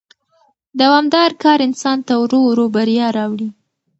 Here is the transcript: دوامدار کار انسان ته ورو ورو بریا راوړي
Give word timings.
دوامدار 0.79 1.31
کار 1.43 1.59
انسان 1.67 1.97
ته 2.07 2.13
ورو 2.23 2.39
ورو 2.47 2.65
بریا 2.75 3.07
راوړي 3.17 3.49